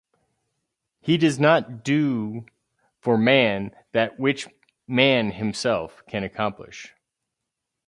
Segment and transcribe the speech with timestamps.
[0.99, 2.47] He does not do
[3.01, 4.47] for man that which
[4.87, 6.91] man himself can accomplish.